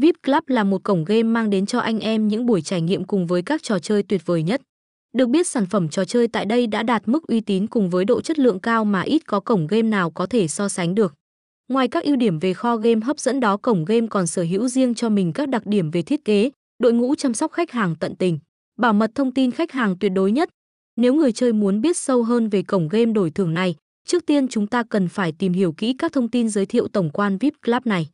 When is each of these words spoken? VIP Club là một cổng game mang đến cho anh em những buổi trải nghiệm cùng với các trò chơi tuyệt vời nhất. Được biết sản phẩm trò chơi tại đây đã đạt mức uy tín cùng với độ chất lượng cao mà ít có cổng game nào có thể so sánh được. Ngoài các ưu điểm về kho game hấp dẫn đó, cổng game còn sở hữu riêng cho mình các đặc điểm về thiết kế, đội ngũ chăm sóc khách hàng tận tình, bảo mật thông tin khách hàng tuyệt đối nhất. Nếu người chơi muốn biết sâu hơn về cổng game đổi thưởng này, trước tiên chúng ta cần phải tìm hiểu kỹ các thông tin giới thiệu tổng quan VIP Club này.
VIP 0.00 0.14
Club 0.26 0.42
là 0.46 0.64
một 0.64 0.84
cổng 0.84 1.04
game 1.04 1.22
mang 1.22 1.50
đến 1.50 1.66
cho 1.66 1.78
anh 1.78 2.00
em 2.00 2.28
những 2.28 2.46
buổi 2.46 2.62
trải 2.62 2.80
nghiệm 2.80 3.04
cùng 3.04 3.26
với 3.26 3.42
các 3.42 3.62
trò 3.62 3.78
chơi 3.78 4.02
tuyệt 4.02 4.26
vời 4.26 4.42
nhất. 4.42 4.60
Được 5.14 5.28
biết 5.28 5.46
sản 5.46 5.66
phẩm 5.66 5.88
trò 5.88 6.04
chơi 6.04 6.28
tại 6.28 6.44
đây 6.44 6.66
đã 6.66 6.82
đạt 6.82 7.08
mức 7.08 7.26
uy 7.26 7.40
tín 7.40 7.66
cùng 7.66 7.90
với 7.90 8.04
độ 8.04 8.20
chất 8.20 8.38
lượng 8.38 8.60
cao 8.60 8.84
mà 8.84 9.00
ít 9.00 9.26
có 9.26 9.40
cổng 9.40 9.66
game 9.66 9.82
nào 9.82 10.10
có 10.10 10.26
thể 10.26 10.48
so 10.48 10.68
sánh 10.68 10.94
được. 10.94 11.14
Ngoài 11.68 11.88
các 11.88 12.04
ưu 12.04 12.16
điểm 12.16 12.38
về 12.38 12.54
kho 12.54 12.76
game 12.76 13.00
hấp 13.04 13.18
dẫn 13.18 13.40
đó, 13.40 13.56
cổng 13.56 13.84
game 13.84 14.06
còn 14.06 14.26
sở 14.26 14.42
hữu 14.42 14.68
riêng 14.68 14.94
cho 14.94 15.08
mình 15.08 15.32
các 15.32 15.48
đặc 15.48 15.66
điểm 15.66 15.90
về 15.90 16.02
thiết 16.02 16.24
kế, 16.24 16.50
đội 16.78 16.92
ngũ 16.92 17.14
chăm 17.14 17.34
sóc 17.34 17.52
khách 17.52 17.70
hàng 17.70 17.94
tận 18.00 18.16
tình, 18.16 18.38
bảo 18.78 18.92
mật 18.92 19.10
thông 19.14 19.34
tin 19.34 19.50
khách 19.50 19.72
hàng 19.72 19.98
tuyệt 19.98 20.12
đối 20.14 20.32
nhất. 20.32 20.48
Nếu 20.96 21.14
người 21.14 21.32
chơi 21.32 21.52
muốn 21.52 21.80
biết 21.80 21.96
sâu 21.96 22.22
hơn 22.22 22.48
về 22.48 22.62
cổng 22.62 22.88
game 22.88 23.12
đổi 23.12 23.30
thưởng 23.30 23.54
này, 23.54 23.74
trước 24.06 24.26
tiên 24.26 24.48
chúng 24.48 24.66
ta 24.66 24.82
cần 24.82 25.08
phải 25.08 25.32
tìm 25.32 25.52
hiểu 25.52 25.72
kỹ 25.72 25.94
các 25.98 26.12
thông 26.12 26.28
tin 26.28 26.48
giới 26.48 26.66
thiệu 26.66 26.88
tổng 26.88 27.10
quan 27.10 27.38
VIP 27.38 27.54
Club 27.66 27.86
này. 27.86 28.08